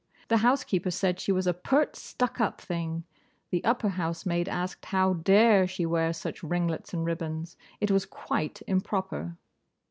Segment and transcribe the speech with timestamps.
[0.29, 3.03] The housekeeper said she was a pert, stuck up thing:
[3.51, 8.63] the upper housemaid asked, how dare she wear such ringlets and ribbons, it was quite
[8.65, 9.37] improper!